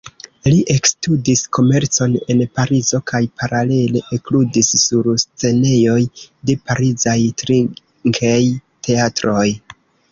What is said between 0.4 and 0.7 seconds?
Li